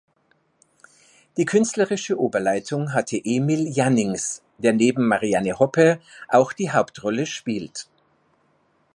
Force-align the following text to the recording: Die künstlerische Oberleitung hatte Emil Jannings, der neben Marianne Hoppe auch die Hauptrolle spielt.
Die 1.37 1.45
künstlerische 1.45 2.19
Oberleitung 2.19 2.95
hatte 2.95 3.21
Emil 3.23 3.67
Jannings, 3.67 4.41
der 4.57 4.73
neben 4.73 5.07
Marianne 5.07 5.59
Hoppe 5.59 6.01
auch 6.27 6.53
die 6.53 6.71
Hauptrolle 6.71 7.27
spielt. 7.27 7.87